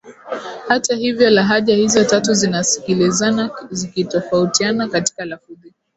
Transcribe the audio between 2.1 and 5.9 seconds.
zinasikilizana zikitofautiana katika lafudhi